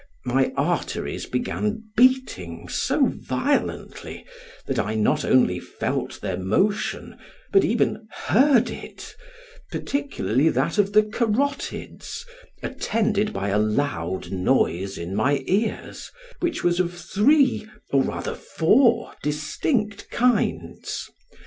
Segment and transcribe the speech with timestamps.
[0.25, 4.25] My arteries began beating so violently
[4.65, 7.19] that I not only felt their motion,
[7.51, 9.15] but even heard it,
[9.69, 12.25] particularly that of the carotids,
[12.63, 16.09] attended by a loud noise in my ears,
[16.39, 21.11] which was of three, or rather four, distinct kinds.